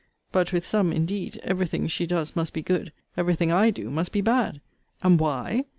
[0.31, 3.91] But with some, indeed, every thing she does must be good, every thing I do
[3.91, 4.59] must be bad
[5.03, 5.65] And why?